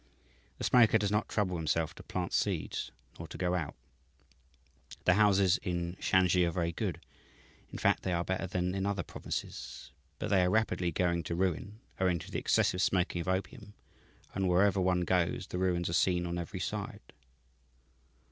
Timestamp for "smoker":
0.63-0.97